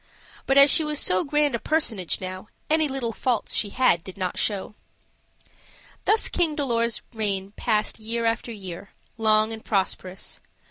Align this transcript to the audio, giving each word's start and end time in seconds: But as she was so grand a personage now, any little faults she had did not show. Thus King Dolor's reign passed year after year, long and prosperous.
But 0.47 0.57
as 0.57 0.71
she 0.71 0.83
was 0.83 0.99
so 0.99 1.23
grand 1.23 1.53
a 1.53 1.59
personage 1.59 2.19
now, 2.19 2.47
any 2.71 2.87
little 2.87 3.11
faults 3.13 3.53
she 3.53 3.69
had 3.69 4.03
did 4.03 4.17
not 4.17 4.35
show. 4.35 4.73
Thus 6.05 6.27
King 6.27 6.55
Dolor's 6.55 7.03
reign 7.13 7.51
passed 7.51 7.99
year 7.99 8.25
after 8.25 8.51
year, 8.51 8.93
long 9.17 9.53
and 9.53 9.63
prosperous. 9.63 10.39